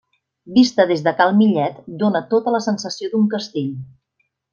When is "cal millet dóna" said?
1.19-2.21